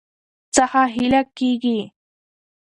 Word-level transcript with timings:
څخه 0.55 0.81
هيله 0.95 1.21
کيږي 1.37 1.79